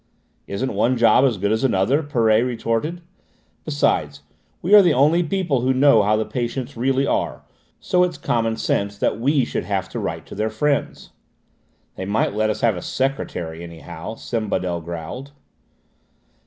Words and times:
"Isn't 0.47 0.73
one 0.73 0.97
job 0.97 1.23
as 1.25 1.37
good 1.37 1.51
as 1.51 1.63
another?" 1.63 2.01
Perret 2.01 2.43
retorted. 2.43 3.01
"Besides, 3.65 4.23
we 4.63 4.73
are 4.73 4.81
the 4.81 4.95
only 4.95 5.21
people 5.21 5.61
who 5.61 5.75
know 5.75 6.01
how 6.01 6.15
the 6.17 6.25
patients 6.25 6.75
really 6.75 7.05
are, 7.05 7.43
so 7.79 8.01
it's 8.01 8.17
common 8.17 8.57
sense 8.57 8.97
that 8.97 9.19
we 9.19 9.45
should 9.45 9.65
have 9.65 9.89
to 9.89 9.99
write 9.99 10.25
to 10.25 10.33
their 10.33 10.49
friends." 10.49 11.11
"They 11.97 12.05
might 12.05 12.33
let 12.33 12.49
us 12.49 12.61
have 12.61 12.75
a 12.75 12.81
secretary, 12.81 13.61
anyhow," 13.63 14.15
Sembadel 14.15 14.81
growled. 14.83 15.33